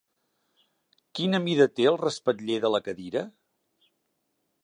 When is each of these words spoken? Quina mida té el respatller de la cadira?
Quina 1.19 1.41
mida 1.43 1.67
té 1.81 1.85
el 1.91 1.99
respatller 2.03 2.57
de 2.65 2.73
la 2.77 2.83
cadira? 2.87 3.23